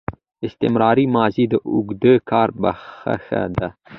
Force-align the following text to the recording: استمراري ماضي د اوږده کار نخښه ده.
استمراري 0.47 1.05
ماضي 1.15 1.45
د 1.49 1.53
اوږده 1.71 2.13
کار 2.29 2.49
نخښه 2.63 3.41
ده. 3.55 3.67